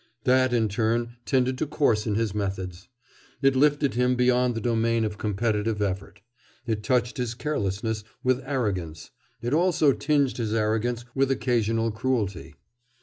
[0.23, 2.87] This in turn tended to coarsen his methods.
[3.43, 6.21] It lifted him beyond the domain of competitive effort.
[6.65, 9.11] It touched his carelessness with arrogance.
[9.43, 12.55] It also tinged his arrogance with occasional cruelty.